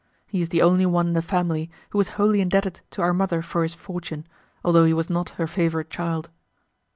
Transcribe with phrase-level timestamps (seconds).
[0.25, 3.43] He is the only one in the family who was wholly indebted to our mother
[3.43, 4.25] for his fortune,
[4.65, 6.31] although he was not her favourite child.